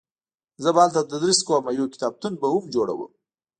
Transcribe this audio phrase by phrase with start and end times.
[0.63, 3.01] زه به هلته تدریس کوم او یو کتابتون به هم جوړوم